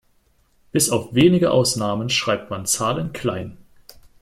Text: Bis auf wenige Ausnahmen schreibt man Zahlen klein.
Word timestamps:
Bis 0.71 0.89
auf 0.89 1.13
wenige 1.13 1.51
Ausnahmen 1.51 2.09
schreibt 2.09 2.49
man 2.49 2.65
Zahlen 2.65 3.13
klein. 3.13 3.55